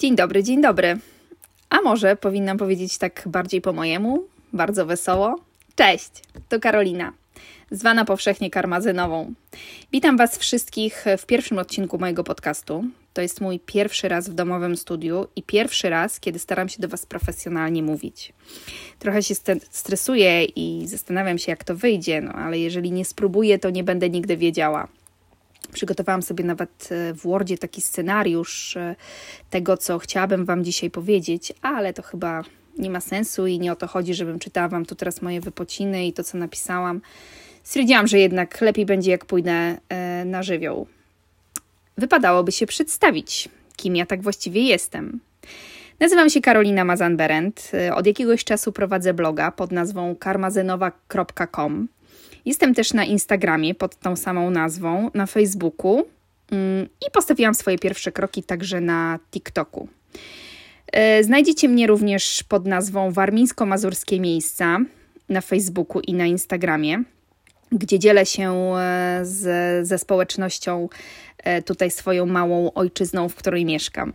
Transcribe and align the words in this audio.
Dzień 0.00 0.16
dobry, 0.16 0.42
dzień 0.42 0.62
dobry. 0.62 0.98
A 1.70 1.80
może 1.80 2.16
powinnam 2.16 2.58
powiedzieć 2.58 2.98
tak 2.98 3.22
bardziej 3.26 3.60
po 3.60 3.72
mojemu, 3.72 4.24
bardzo 4.52 4.86
wesoło? 4.86 5.36
Cześć, 5.74 6.10
to 6.48 6.60
Karolina, 6.60 7.12
zwana 7.70 8.04
powszechnie 8.04 8.50
karmazynową. 8.50 9.32
Witam 9.92 10.16
Was 10.16 10.38
wszystkich 10.38 11.04
w 11.18 11.26
pierwszym 11.26 11.58
odcinku 11.58 11.98
mojego 11.98 12.24
podcastu. 12.24 12.84
To 13.14 13.22
jest 13.22 13.40
mój 13.40 13.60
pierwszy 13.60 14.08
raz 14.08 14.28
w 14.28 14.34
domowym 14.34 14.76
studiu 14.76 15.26
i 15.36 15.42
pierwszy 15.42 15.90
raz, 15.90 16.20
kiedy 16.20 16.38
staram 16.38 16.68
się 16.68 16.82
do 16.82 16.88
Was 16.88 17.06
profesjonalnie 17.06 17.82
mówić. 17.82 18.32
Trochę 18.98 19.22
się 19.22 19.34
stresuję 19.70 20.44
i 20.44 20.86
zastanawiam 20.86 21.38
się, 21.38 21.52
jak 21.52 21.64
to 21.64 21.76
wyjdzie, 21.76 22.20
no 22.20 22.32
ale 22.32 22.58
jeżeli 22.58 22.92
nie 22.92 23.04
spróbuję, 23.04 23.58
to 23.58 23.70
nie 23.70 23.84
będę 23.84 24.10
nigdy 24.10 24.36
wiedziała. 24.36 24.88
Przygotowałam 25.72 26.22
sobie 26.22 26.44
nawet 26.44 26.88
e, 26.90 27.14
w 27.14 27.22
Wordzie 27.22 27.58
taki 27.58 27.80
scenariusz 27.80 28.76
e, 28.76 28.96
tego, 29.50 29.76
co 29.76 29.98
chciałabym 29.98 30.44
Wam 30.44 30.64
dzisiaj 30.64 30.90
powiedzieć, 30.90 31.52
ale 31.62 31.92
to 31.92 32.02
chyba 32.02 32.44
nie 32.78 32.90
ma 32.90 33.00
sensu 33.00 33.46
i 33.46 33.58
nie 33.58 33.72
o 33.72 33.76
to 33.76 33.86
chodzi, 33.86 34.14
żebym 34.14 34.38
czytała 34.38 34.68
Wam 34.68 34.86
tu 34.86 34.94
teraz 34.94 35.22
moje 35.22 35.40
wypociny 35.40 36.06
i 36.06 36.12
to, 36.12 36.24
co 36.24 36.38
napisałam. 36.38 37.00
Stwierdziłam, 37.62 38.06
że 38.06 38.18
jednak 38.18 38.60
lepiej 38.60 38.86
będzie, 38.86 39.10
jak 39.10 39.24
pójdę 39.24 39.78
e, 39.88 40.24
na 40.24 40.42
żywioł. 40.42 40.86
Wypadałoby 41.98 42.52
się 42.52 42.66
przedstawić, 42.66 43.48
kim 43.76 43.96
ja 43.96 44.06
tak 44.06 44.22
właściwie 44.22 44.62
jestem. 44.62 45.20
Nazywam 46.00 46.30
się 46.30 46.40
Karolina 46.40 46.84
Mazanberend. 46.84 47.72
Od 47.94 48.06
jakiegoś 48.06 48.44
czasu 48.44 48.72
prowadzę 48.72 49.14
bloga 49.14 49.50
pod 49.50 49.72
nazwą 49.72 50.16
karmazynowa.com. 50.16 51.88
Jestem 52.44 52.74
też 52.74 52.92
na 52.92 53.04
Instagramie 53.04 53.74
pod 53.74 53.96
tą 53.96 54.16
samą 54.16 54.50
nazwą, 54.50 55.10
na 55.14 55.26
Facebooku 55.26 56.04
mm, 56.50 56.86
i 56.86 57.10
postawiłam 57.12 57.54
swoje 57.54 57.78
pierwsze 57.78 58.12
kroki 58.12 58.42
także 58.42 58.80
na 58.80 59.18
TikToku. 59.30 59.88
E, 60.92 61.24
znajdziecie 61.24 61.68
mnie 61.68 61.86
również 61.86 62.42
pod 62.42 62.66
nazwą 62.66 63.12
Warmińsko-Mazurskie 63.12 64.20
Miejsca 64.20 64.78
na 65.28 65.40
Facebooku 65.40 66.00
i 66.00 66.14
na 66.14 66.26
Instagramie, 66.26 67.02
gdzie 67.72 67.98
dzielę 67.98 68.26
się 68.26 68.52
e, 68.52 69.20
z, 69.22 69.88
ze 69.88 69.98
społecznością 69.98 70.88
e, 71.38 71.62
tutaj 71.62 71.90
swoją 71.90 72.26
małą 72.26 72.72
ojczyzną, 72.72 73.28
w 73.28 73.34
której 73.34 73.64
mieszkam. 73.64 74.12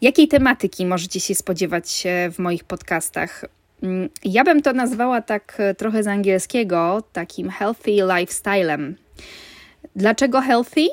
Jakiej 0.00 0.28
tematyki 0.28 0.86
możecie 0.86 1.20
się 1.20 1.34
spodziewać 1.34 2.04
w 2.32 2.38
moich 2.38 2.64
podcastach? 2.64 3.44
Mm, 3.82 4.08
ja 4.24 4.44
bym 4.44 4.62
to 4.62 4.72
nazwała 4.72 5.22
tak 5.22 5.56
e, 5.58 5.74
trochę 5.74 6.02
z 6.02 6.06
angielskiego 6.06 7.02
takim 7.12 7.50
healthy 7.50 7.90
lifestylem. 7.90 8.96
Dlaczego 9.96 10.40
healthy? 10.40 10.88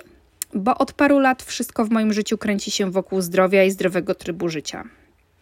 Bo 0.53 0.77
od 0.77 0.93
paru 0.93 1.19
lat 1.19 1.43
wszystko 1.43 1.85
w 1.85 1.89
moim 1.89 2.13
życiu 2.13 2.37
kręci 2.37 2.71
się 2.71 2.91
wokół 2.91 3.21
zdrowia 3.21 3.63
i 3.63 3.71
zdrowego 3.71 4.15
trybu 4.15 4.49
życia. 4.49 4.83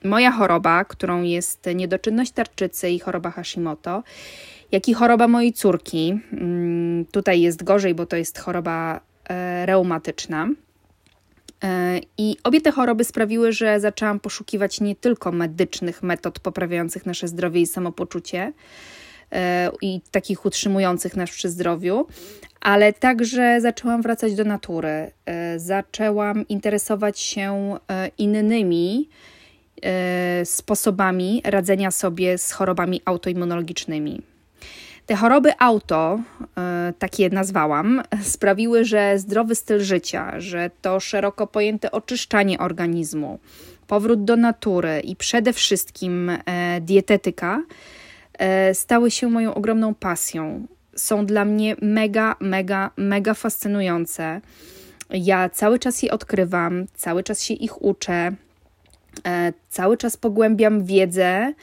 Moja 0.03 0.31
choroba, 0.31 0.85
którą 0.85 1.23
jest 1.23 1.69
niedoczynność 1.75 2.31
tarczycy 2.31 2.89
i 2.89 2.99
choroba 2.99 3.31
Hashimoto, 3.31 4.03
jak 4.71 4.89
i 4.89 4.93
choroba 4.93 5.27
mojej 5.27 5.53
córki, 5.53 6.19
mm, 6.33 7.05
tutaj 7.05 7.41
jest 7.41 7.63
gorzej, 7.63 7.95
bo 7.95 8.05
to 8.05 8.15
jest 8.15 8.39
choroba 8.39 8.99
e, 9.29 9.65
reumatyczna 9.65 10.47
I 12.17 12.37
obie 12.43 12.61
te 12.61 12.71
choroby 12.71 13.03
sprawiły, 13.03 13.51
że 13.51 13.79
zaczęłam 13.79 14.19
poszukiwać 14.19 14.81
nie 14.81 14.95
tylko 14.95 15.31
medycznych 15.31 16.03
metod 16.03 16.39
poprawiających 16.39 17.05
nasze 17.05 17.27
zdrowie 17.27 17.61
i 17.61 17.67
samopoczucie 17.67 18.53
e, 19.31 19.71
i 19.81 20.01
takich 20.11 20.45
utrzymujących 20.45 21.15
nas 21.15 21.29
przy 21.29 21.49
zdrowiu, 21.49 22.07
ale 22.61 22.93
także 22.93 23.61
zaczęłam 23.61 24.01
wracać 24.01 24.35
do 24.35 24.43
natury. 24.43 25.11
E, 25.25 25.59
zaczęłam 25.59 26.47
interesować 26.47 27.19
się 27.19 27.77
innymi 28.17 29.09
sposobami 30.43 31.41
radzenia 31.45 31.91
sobie 31.91 32.37
z 32.37 32.51
chorobami 32.51 33.01
autoimmunologicznymi. 33.05 34.34
Te 35.05 35.15
choroby 35.15 35.51
auto, 35.59 36.19
e, 36.57 36.93
takie 36.99 37.23
je 37.23 37.29
nazwałam, 37.29 38.01
sprawiły, 38.23 38.85
że 38.85 39.19
zdrowy 39.19 39.55
styl 39.55 39.79
życia, 39.79 40.39
że 40.39 40.69
to 40.81 40.99
szeroko 40.99 41.47
pojęte 41.47 41.91
oczyszczanie 41.91 42.59
organizmu, 42.59 43.39
powrót 43.87 44.23
do 44.23 44.35
natury 44.35 44.99
i 44.99 45.15
przede 45.15 45.53
wszystkim 45.53 46.29
e, 46.29 46.81
dietetyka 46.81 47.61
e, 48.33 48.73
stały 48.73 49.11
się 49.11 49.27
moją 49.27 49.53
ogromną 49.53 49.95
pasją. 49.95 50.67
Są 50.95 51.25
dla 51.25 51.45
mnie 51.45 51.75
mega, 51.81 52.35
mega, 52.39 52.91
mega 52.97 53.33
fascynujące. 53.33 54.41
Ja 55.09 55.49
cały 55.49 55.79
czas 55.79 56.03
je 56.03 56.11
odkrywam, 56.11 56.85
cały 56.93 57.23
czas 57.23 57.43
się 57.43 57.53
ich 57.53 57.81
uczę, 57.81 58.31
cały 59.69 59.97
czas 59.97 60.17
pogłębiam 60.17 60.85
wiedzę 60.85 61.53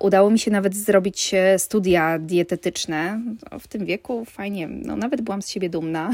udało 0.00 0.30
mi 0.30 0.38
się 0.38 0.50
nawet 0.50 0.76
zrobić 0.76 1.34
e, 1.34 1.58
studia 1.58 2.18
dietetyczne. 2.18 3.20
W 3.60 3.68
tym 3.68 3.84
wieku 3.84 4.24
fajnie, 4.24 4.68
no 4.68 4.96
nawet 4.96 5.20
byłam 5.20 5.42
z 5.42 5.48
siebie 5.48 5.70
dumna. 5.70 6.10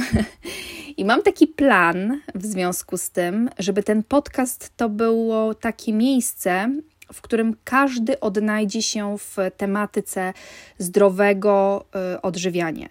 I 0.97 1.05
mam 1.05 1.23
taki 1.23 1.47
plan 1.47 2.21
w 2.35 2.47
związku 2.47 2.97
z 2.97 3.11
tym, 3.11 3.51
żeby 3.59 3.83
ten 3.83 4.03
podcast 4.03 4.73
to 4.77 4.89
było 4.89 5.55
takie 5.55 5.93
miejsce, 5.93 6.71
w 7.13 7.21
którym 7.21 7.57
każdy 7.65 8.21
odnajdzie 8.21 8.83
się 8.83 9.19
w 9.19 9.37
tematyce 9.57 10.33
zdrowego 10.79 11.85
e, 11.95 12.23
odżywiania. 12.23 12.89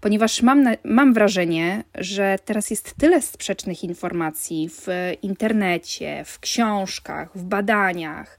Ponieważ 0.00 0.42
mam, 0.42 0.64
mam 0.84 1.14
wrażenie, 1.14 1.84
że 1.94 2.38
teraz 2.44 2.70
jest 2.70 2.94
tyle 2.94 3.22
sprzecznych 3.22 3.84
informacji 3.84 4.68
w 4.68 4.86
internecie, 5.22 6.22
w 6.24 6.40
książkach, 6.40 7.30
w 7.34 7.42
badaniach, 7.42 8.38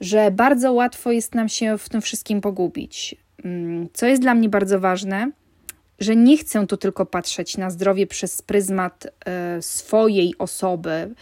że 0.00 0.30
bardzo 0.30 0.72
łatwo 0.72 1.12
jest 1.12 1.34
nam 1.34 1.48
się 1.48 1.78
w 1.78 1.88
tym 1.88 2.00
wszystkim 2.00 2.40
pogubić. 2.40 3.16
Mm, 3.44 3.88
co 3.92 4.06
jest 4.06 4.22
dla 4.22 4.34
mnie 4.34 4.48
bardzo 4.48 4.80
ważne, 4.80 5.30
że 5.98 6.16
nie 6.16 6.36
chcę 6.36 6.66
tu 6.66 6.76
tylko 6.76 7.06
patrzeć 7.06 7.56
na 7.56 7.70
zdrowie 7.70 8.06
przez 8.06 8.42
pryzmat 8.42 9.06
e, 9.26 9.62
swojej 9.62 10.34
osoby 10.38 11.14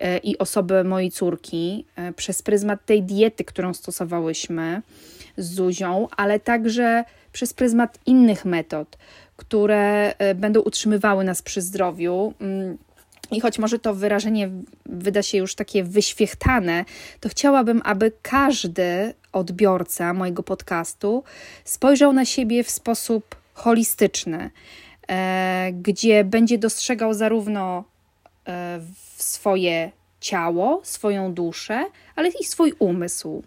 e, 0.00 0.18
i 0.18 0.38
osoby 0.38 0.84
mojej 0.84 1.10
córki, 1.10 1.86
e, 1.96 2.12
przez 2.12 2.42
pryzmat 2.42 2.86
tej 2.86 3.02
diety, 3.02 3.44
którą 3.44 3.74
stosowałyśmy 3.74 4.82
z 5.36 5.54
Zuzią, 5.54 6.08
ale 6.16 6.40
także 6.40 7.04
przez 7.32 7.52
pryzmat 7.54 7.98
innych 8.06 8.44
metod, 8.44 8.98
które 9.36 10.14
będą 10.34 10.60
utrzymywały 10.60 11.24
nas 11.24 11.42
przy 11.42 11.60
zdrowiu. 11.60 12.34
I 13.30 13.40
choć 13.40 13.58
może 13.58 13.78
to 13.78 13.94
wyrażenie 13.94 14.50
wyda 14.86 15.22
się 15.22 15.38
już 15.38 15.54
takie 15.54 15.84
wyświechtane, 15.84 16.84
to 17.20 17.28
chciałabym, 17.28 17.82
aby 17.84 18.12
każdy 18.22 19.14
odbiorca 19.32 20.14
mojego 20.14 20.42
podcastu 20.42 21.24
spojrzał 21.64 22.12
na 22.12 22.24
siebie 22.24 22.64
w 22.64 22.70
sposób 22.70 23.36
holistyczny, 23.54 24.50
e, 25.08 25.70
gdzie 25.72 26.24
będzie 26.24 26.58
dostrzegał 26.58 27.14
zarówno 27.14 27.84
e, 28.48 28.80
swoje 29.16 29.90
ciało, 30.20 30.80
swoją 30.84 31.34
duszę, 31.34 31.84
ale 32.16 32.28
i 32.28 32.44
swój 32.44 32.74
umysł. 32.78 33.42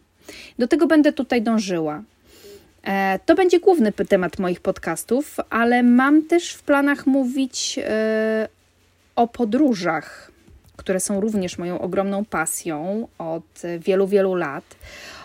Do 0.59 0.67
tego 0.67 0.87
będę 0.87 1.13
tutaj 1.13 1.41
dążyła. 1.41 2.03
E, 2.83 3.19
to 3.25 3.35
będzie 3.35 3.59
główny 3.59 3.91
temat 3.91 4.39
moich 4.39 4.61
podcastów, 4.61 5.37
ale 5.49 5.83
mam 5.83 6.21
też 6.21 6.53
w 6.53 6.63
planach 6.63 7.05
mówić 7.05 7.79
o 9.17 9.27
podróżach, 9.27 10.31
które 10.75 10.99
są 10.99 11.21
również 11.21 11.57
moją 11.57 11.79
ogromną 11.79 12.25
pasją 12.25 13.07
od 13.17 13.61
wielu, 13.79 14.07
wielu 14.07 14.35
lat. 14.35 14.75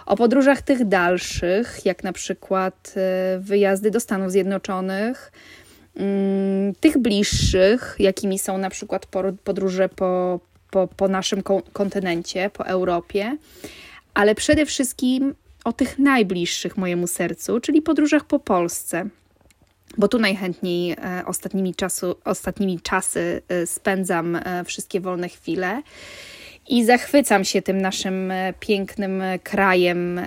O 0.06 0.16
podróżach 0.16 0.62
tych 0.62 0.84
dalszych, 0.84 1.80
jak 1.84 2.04
na 2.04 2.12
przykład 2.12 2.94
e, 2.96 3.38
wyjazdy 3.38 3.90
do 3.90 4.00
Stanów 4.00 4.30
Zjednoczonych, 4.30 5.32
mm, 5.96 6.74
tych 6.74 6.98
bliższych, 6.98 7.96
jakimi 7.98 8.38
są 8.38 8.58
na 8.58 8.70
przykład 8.70 9.06
podróże 9.44 9.88
po, 9.88 10.40
po, 10.70 10.88
po 10.96 11.08
naszym 11.08 11.42
kontynencie, 11.72 12.50
po 12.50 12.66
Europie, 12.66 13.36
ale 14.14 14.34
przede 14.34 14.66
wszystkim 14.66 15.34
o 15.64 15.72
tych 15.72 15.98
najbliższych 15.98 16.76
mojemu 16.76 17.06
sercu, 17.06 17.60
czyli 17.60 17.82
podróżach 17.82 18.24
po 18.24 18.38
Polsce 18.38 19.08
bo 19.98 20.08
tu 20.08 20.18
najchętniej 20.18 20.92
e, 20.92 20.96
ostatnimi, 21.26 21.74
czasu, 21.74 22.14
ostatnimi 22.24 22.80
czasy 22.80 23.42
e, 23.48 23.66
spędzam 23.66 24.36
e, 24.36 24.64
wszystkie 24.64 25.00
wolne 25.00 25.28
chwile 25.28 25.82
i 26.68 26.84
zachwycam 26.84 27.44
się 27.44 27.62
tym 27.62 27.80
naszym 27.80 28.32
pięknym 28.60 29.22
krajem 29.42 30.20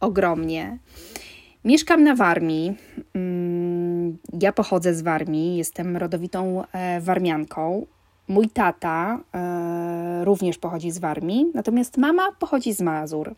ogromnie. 0.00 0.78
Mieszkam 1.64 2.04
na 2.04 2.14
Warmii. 2.14 2.74
Mm, 3.14 4.18
ja 4.40 4.52
pochodzę 4.52 4.94
z 4.94 5.02
Warmii, 5.02 5.56
jestem 5.56 5.96
rodowitą 5.96 6.64
warmianką. 7.00 7.86
Mój 8.28 8.48
tata 8.48 9.20
również 10.24 10.58
pochodzi 10.58 10.90
z 10.90 10.98
Warmii, 10.98 11.46
natomiast 11.54 11.96
mama 11.96 12.32
pochodzi 12.38 12.72
z 12.72 12.80
Mazur. 12.80 13.34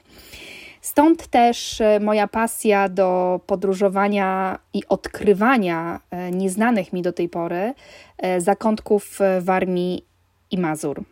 Stąd 0.81 1.27
też 1.27 1.81
e, 1.81 2.01
moja 2.01 2.29
pasja 2.29 2.89
do 2.89 3.41
podróżowania 3.47 4.59
i 4.75 4.83
odkrywania 4.89 6.01
e, 6.11 6.31
nieznanych 6.31 6.93
mi 6.93 7.03
do 7.03 7.13
tej 7.13 7.29
pory 7.29 7.75
e, 8.19 8.41
zakątków 8.41 9.19
Warmii 9.41 10.05
i 10.51 10.59
Mazur. 10.59 11.05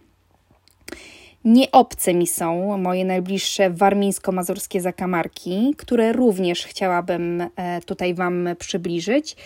Nie 1.45 1.71
obce 1.73 2.15
mi 2.15 2.27
są 2.27 2.79
moje 2.79 3.05
najbliższe 3.05 3.71
warmińsko-mazurskie 3.71 4.81
zakamarki, 4.81 5.75
które 5.79 6.13
również 6.13 6.65
chciałabym 6.65 7.49
tutaj 7.87 8.15
Wam 8.15 8.49
przybliżyć 8.59 9.37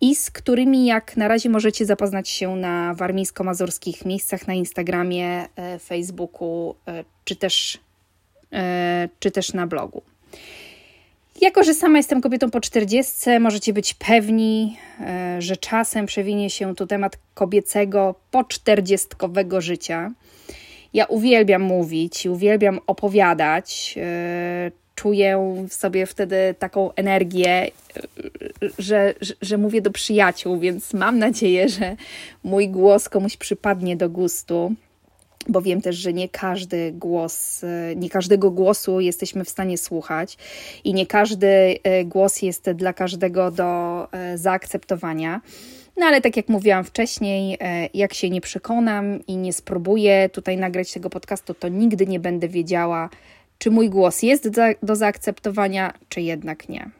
i 0.00 0.14
z 0.14 0.30
którymi 0.30 0.86
jak 0.86 1.16
na 1.16 1.28
razie 1.28 1.50
możecie 1.50 1.86
zapoznać 1.86 2.28
się 2.28 2.56
na 2.56 2.94
warmińsko-mazurskich 2.94 4.04
miejscach 4.04 4.46
na 4.46 4.54
Instagramie, 4.54 5.46
Facebooku 5.80 6.74
czy 7.24 7.36
też, 7.36 7.78
czy 9.18 9.30
też 9.30 9.52
na 9.52 9.66
blogu. 9.66 10.02
Jako, 11.40 11.64
że 11.64 11.74
sama 11.74 11.98
jestem 11.98 12.20
kobietą 12.20 12.50
po 12.50 12.60
40, 12.60 13.12
możecie 13.40 13.72
być 13.72 13.94
pewni, 13.94 14.78
że 15.38 15.56
czasem 15.56 16.06
przewinie 16.06 16.50
się 16.50 16.74
tu 16.74 16.86
temat 16.86 17.18
kobiecego 17.34 18.14
po 18.30 18.44
czterdziestkowego 18.44 19.60
życia. 19.60 20.10
Ja 20.94 21.04
uwielbiam 21.06 21.62
mówić, 21.62 22.26
uwielbiam 22.26 22.80
opowiadać. 22.86 23.94
E, 23.96 24.70
czuję 24.94 25.56
w 25.68 25.74
sobie 25.74 26.06
wtedy 26.06 26.54
taką 26.58 26.94
energię, 26.94 27.50
e, 27.50 27.70
że, 28.78 29.14
że, 29.20 29.34
że 29.42 29.58
mówię 29.58 29.82
do 29.82 29.90
przyjaciół, 29.90 30.58
więc 30.58 30.94
mam 30.94 31.18
nadzieję, 31.18 31.68
że 31.68 31.96
mój 32.44 32.68
głos 32.68 33.08
komuś 33.08 33.36
przypadnie 33.36 33.96
do 33.96 34.08
gustu 34.08 34.74
bo 35.48 35.62
wiem 35.62 35.80
też, 35.80 35.96
że 35.96 36.12
nie 36.12 36.28
każdy 36.28 36.92
głos, 36.92 37.64
e, 37.64 37.96
nie 37.96 38.10
każdego 38.10 38.50
głosu 38.50 39.00
jesteśmy 39.00 39.44
w 39.44 39.50
stanie 39.50 39.78
słuchać 39.78 40.38
i 40.84 40.94
nie 40.94 41.06
każdy 41.06 41.78
głos 42.04 42.42
jest 42.42 42.70
dla 42.70 42.92
każdego 42.92 43.50
do 43.50 44.08
zaakceptowania. 44.34 45.40
No 46.00 46.06
ale 46.06 46.20
tak 46.20 46.36
jak 46.36 46.48
mówiłam 46.48 46.84
wcześniej, 46.84 47.56
e, 47.60 47.88
jak 47.94 48.14
się 48.14 48.30
nie 48.30 48.40
przekonam 48.40 49.26
i 49.26 49.36
nie 49.36 49.52
spróbuję 49.52 50.28
tutaj 50.28 50.56
nagrać 50.56 50.92
tego 50.92 51.10
podcastu, 51.10 51.54
to 51.54 51.68
nigdy 51.68 52.06
nie 52.06 52.20
będę 52.20 52.48
wiedziała, 52.48 53.08
czy 53.58 53.70
mój 53.70 53.90
głos 53.90 54.22
jest 54.22 54.48
do 54.82 54.96
zaakceptowania, 54.96 55.92
czy 56.08 56.20
jednak 56.20 56.68
nie. 56.68 56.90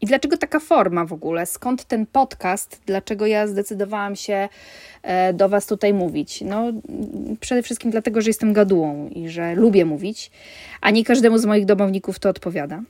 I 0.00 0.06
dlaczego 0.06 0.36
taka 0.36 0.60
forma 0.60 1.04
w 1.04 1.12
ogóle? 1.12 1.46
Skąd 1.46 1.84
ten 1.84 2.06
podcast? 2.06 2.80
Dlaczego 2.86 3.26
ja 3.26 3.46
zdecydowałam 3.46 4.16
się 4.16 4.48
e, 5.02 5.32
do 5.32 5.48
Was 5.48 5.66
tutaj 5.66 5.94
mówić? 5.94 6.40
No, 6.40 6.72
przede 7.40 7.62
wszystkim 7.62 7.90
dlatego, 7.90 8.20
że 8.20 8.30
jestem 8.30 8.52
gadułą 8.52 9.08
i 9.08 9.28
że 9.28 9.54
lubię 9.54 9.84
mówić, 9.84 10.30
a 10.80 10.90
nie 10.90 11.04
każdemu 11.04 11.38
z 11.38 11.44
moich 11.44 11.64
domowników 11.64 12.18
to 12.18 12.28
odpowiada. 12.28 12.82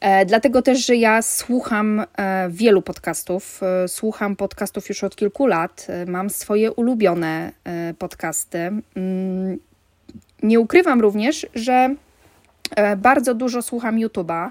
E, 0.00 0.26
dlatego 0.26 0.62
też, 0.62 0.86
że 0.86 0.96
ja 0.96 1.22
słucham 1.22 2.00
e, 2.00 2.48
wielu 2.50 2.82
podcastów. 2.82 3.60
Słucham 3.86 4.36
podcastów 4.36 4.88
już 4.88 5.04
od 5.04 5.16
kilku 5.16 5.46
lat. 5.46 5.86
Mam 6.06 6.30
swoje 6.30 6.72
ulubione 6.72 7.52
podcasty. 7.98 8.58
Mm, 8.58 9.58
nie 10.42 10.60
ukrywam 10.60 11.00
również, 11.00 11.46
że 11.54 11.94
bardzo 12.96 13.34
dużo 13.34 13.62
słucham 13.62 13.96
YouTube'a. 13.96 14.50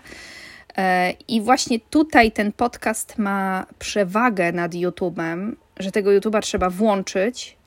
I 1.28 1.42
właśnie 1.42 1.80
tutaj 1.80 2.32
ten 2.32 2.52
podcast 2.52 3.18
ma 3.18 3.66
przewagę 3.80 4.52
nad 4.52 4.72
YouTube'em, 4.72 5.52
że 5.80 5.92
tego 5.92 6.10
YouTube'a 6.12 6.42
trzeba 6.42 6.70
włączyć 6.70 7.58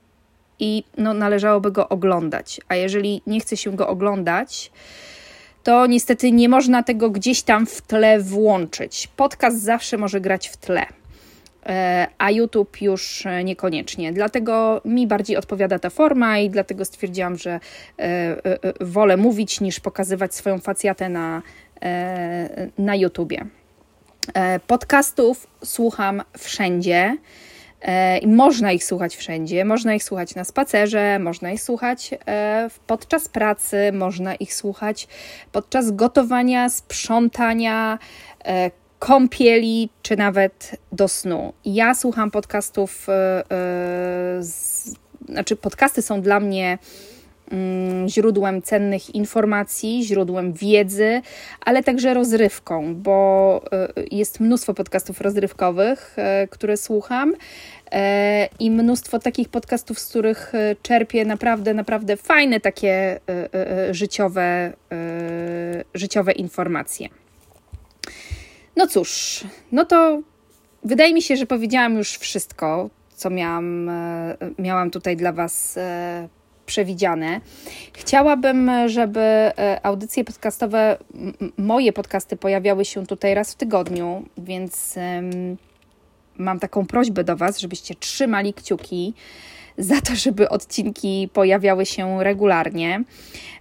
i 0.58 0.84
no, 0.98 1.14
należałoby 1.14 1.72
go 1.72 1.88
oglądać. 1.88 2.60
A 2.68 2.74
jeżeli 2.74 3.22
nie 3.26 3.40
chce 3.40 3.56
się 3.56 3.76
go 3.76 3.88
oglądać, 3.88 4.70
to 5.62 5.86
niestety 5.86 6.32
nie 6.32 6.48
można 6.48 6.82
tego 6.82 7.10
gdzieś 7.10 7.42
tam 7.42 7.66
w 7.66 7.82
tle 7.82 8.20
włączyć. 8.20 9.08
Podcast 9.16 9.62
zawsze 9.62 9.96
może 9.96 10.20
grać 10.20 10.48
w 10.48 10.56
tle, 10.56 10.86
e, 11.66 12.06
a 12.18 12.30
YouTube 12.30 12.82
już 12.82 13.24
niekoniecznie. 13.44 14.12
Dlatego 14.12 14.80
mi 14.84 15.06
bardziej 15.06 15.36
odpowiada 15.36 15.78
ta 15.78 15.90
forma 15.90 16.38
i 16.38 16.50
dlatego 16.50 16.84
stwierdziłam, 16.84 17.36
że 17.36 17.50
e, 17.50 18.00
e, 18.00 18.58
wolę 18.80 19.16
mówić 19.16 19.60
niż 19.60 19.80
pokazywać 19.80 20.34
swoją 20.34 20.58
facjatę 20.58 21.08
na, 21.08 21.42
na 22.78 22.96
YouTubie. 22.96 23.46
Podcastów 24.66 25.46
słucham 25.64 26.22
wszędzie. 26.38 27.16
E, 27.84 28.26
można 28.26 28.72
ich 28.72 28.84
słuchać 28.84 29.16
wszędzie, 29.16 29.64
można 29.64 29.94
ich 29.94 30.04
słuchać 30.04 30.34
na 30.34 30.44
spacerze, 30.44 31.18
można 31.18 31.52
ich 31.52 31.62
słuchać 31.62 32.14
e, 32.26 32.68
podczas 32.86 33.28
pracy, 33.28 33.92
można 33.92 34.34
ich 34.34 34.54
słuchać 34.54 35.08
podczas 35.52 35.90
gotowania, 35.90 36.68
sprzątania, 36.68 37.98
e, 38.44 38.70
kąpieli, 38.98 39.90
czy 40.02 40.16
nawet 40.16 40.76
do 40.92 41.08
snu. 41.08 41.52
Ja 41.64 41.94
słucham 41.94 42.30
podcastów, 42.30 43.06
znaczy 45.28 45.56
podcasty 45.56 46.02
są 46.02 46.20
dla 46.20 46.40
mnie 46.40 46.78
źródłem 48.06 48.62
cennych 48.62 49.14
informacji, 49.14 50.05
źródłem 50.05 50.52
wiedzy, 50.52 51.23
ale 51.61 51.82
także 51.82 52.14
rozrywką, 52.14 52.94
bo 52.94 53.61
y, 53.99 54.08
jest 54.11 54.41
mnóstwo 54.41 54.75
podcastów 54.75 55.20
rozrywkowych, 55.20 56.17
y, 56.44 56.49
które 56.49 56.76
słucham 56.76 57.32
y, 57.32 57.37
i 58.58 58.70
mnóstwo 58.70 59.19
takich 59.19 59.49
podcastów, 59.49 59.99
z 59.99 60.08
których 60.08 60.52
czerpię 60.82 61.25
naprawdę, 61.25 61.75
naprawdę 61.75 62.17
fajne 62.17 62.61
takie 62.61 63.20
życiowe, 63.91 64.73
życiowe 65.94 66.32
informacje. 66.32 67.08
No 68.76 68.87
cóż, 68.87 69.41
no 69.73 69.85
to 69.85 70.23
wydaje 70.85 71.14
mi 71.14 71.23
się, 71.23 71.37
że 71.37 71.46
powiedziałam 71.46 71.96
już 71.96 72.08
wszystko, 72.08 72.91
co 73.14 73.31
miałam, 73.31 73.91
miałam 74.58 74.91
tutaj 74.91 75.17
dla 75.17 75.32
Was 75.32 75.79
przewidziane. 76.66 77.40
Chciałabym, 77.93 78.70
żeby 78.87 79.20
e, 79.20 79.81
audycje 79.82 80.25
podcastowe, 80.25 80.96
moje 81.56 81.93
podcasty 81.93 82.37
pojawiały 82.37 82.84
się 82.84 83.06
tutaj 83.06 83.34
raz 83.34 83.52
w 83.52 83.56
tygodniu, 83.56 84.22
więc 84.38 84.99
mam 86.38 86.61
taką 86.61 86.87
prośbę 86.87 87.25
do 87.25 87.37
Was, 87.37 87.58
żebyście 87.58 87.94
trzymali 87.94 88.55
kciuki 88.55 89.14
za 89.78 90.00
to, 90.00 90.14
żeby 90.14 90.49
odcinki 90.49 91.28
pojawiały 91.32 91.87
się 91.87 92.25
regularnie. 92.25 93.05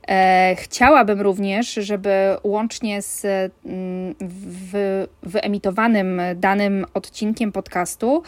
E, 0.07 0.55
chciałabym 0.59 1.21
również, 1.21 1.73
żeby 1.73 2.09
łącznie 2.43 3.01
z 3.01 3.25
wyemitowanym 5.23 6.21
danym 6.35 6.85
odcinkiem 6.93 7.51
podcastu 7.51 8.23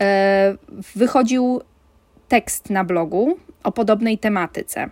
e, 0.00 0.56
wychodził 0.94 1.60
tekst 2.34 2.70
na 2.70 2.84
blogu 2.84 3.36
o 3.64 3.72
podobnej 3.72 4.18
tematyce. 4.18 4.88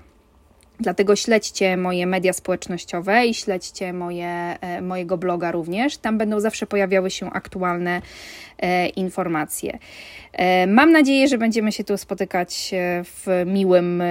Dlatego 0.81 1.17
śledźcie 1.17 1.77
moje 1.77 2.07
media 2.07 2.33
społecznościowe 2.33 3.27
i 3.27 3.35
śledźcie 3.35 3.93
moje, 3.93 4.29
e, 4.61 4.83
mojego 4.83 5.19
bloga 5.19 5.53
również. 5.53 5.97
Tam 5.97 6.19
będą 6.19 6.41
zawsze 6.41 6.67
pojawiały 6.67 7.11
się 7.11 7.31
aktualne 7.31 8.03
e, 8.59 8.89
informacje. 8.89 9.79
E, 10.33 10.67
mam 10.67 10.93
nadzieję, 10.93 11.29
że 11.29 11.39
będziemy 11.39 11.73
się 11.73 11.85
tu 11.85 11.97
spotykać 11.97 12.71
e, 12.75 13.05
w 13.05 13.27
miłym, 13.47 14.03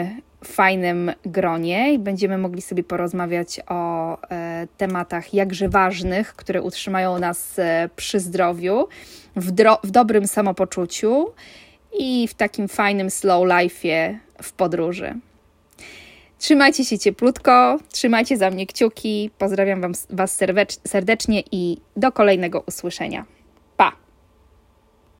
fajnym 0.45 1.11
gronie 1.25 1.93
i 1.93 1.99
będziemy 1.99 2.37
mogli 2.37 2.61
sobie 2.61 2.83
porozmawiać 2.83 3.59
o 3.67 4.17
e, 4.29 4.67
tematach 4.77 5.33
jakże 5.33 5.69
ważnych, 5.69 6.35
które 6.35 6.61
utrzymają 6.61 7.19
nas 7.19 7.59
e, 7.59 7.89
przy 7.95 8.19
zdrowiu, 8.19 8.87
w, 9.35 9.51
w 9.83 9.91
dobrym 9.91 10.27
samopoczuciu 10.27 11.27
i 11.99 12.27
w 12.27 12.33
takim 12.33 12.67
fajnym 12.67 13.09
slow 13.09 13.47
life'ie 13.47 14.17
w 14.41 14.53
podróży. 14.53 15.13
Trzymajcie 16.39 16.85
się 16.85 16.99
cieplutko, 16.99 17.79
trzymajcie 17.91 18.37
za 18.37 18.49
mnie 18.49 18.67
kciuki. 18.67 19.29
Pozdrawiam 19.37 19.81
wam, 19.81 19.93
Was 20.09 20.39
serdecznie 20.87 21.43
i 21.51 21.77
do 21.95 22.11
kolejnego 22.11 22.63
usłyszenia. 22.67 23.25